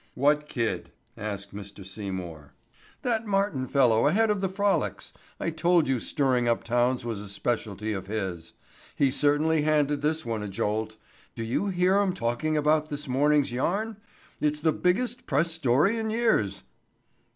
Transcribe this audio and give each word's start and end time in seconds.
"What 0.15 0.49
kid?" 0.49 0.89
asked 1.15 1.53
Mr. 1.53 1.85
Seymour. 1.85 2.55
"That 3.03 3.27
Martin 3.27 3.67
fellow 3.67 4.07
ahead 4.07 4.31
of 4.31 4.41
the 4.41 4.49
'Frolics.' 4.49 5.13
I 5.39 5.51
told 5.51 5.87
you 5.87 5.99
stirring 5.99 6.47
up 6.47 6.63
towns 6.63 7.05
was 7.05 7.19
a 7.19 7.29
specialty 7.29 7.93
of 7.93 8.07
his. 8.07 8.53
He 8.95 9.11
certainly 9.11 9.61
handed 9.61 10.01
this 10.01 10.25
one 10.25 10.41
a 10.41 10.47
jolt. 10.47 10.97
Do 11.35 11.43
you 11.43 11.67
hear 11.67 11.97
'em 11.97 12.09
all 12.09 12.15
talking 12.15 12.57
about 12.57 12.89
this 12.89 13.07
morning's 13.07 13.51
yarn? 13.51 13.97
It's 14.39 14.61
the 14.61 14.73
biggest 14.73 15.27
press 15.27 15.51
story 15.51 15.99
in 15.99 16.09
years." 16.09 16.63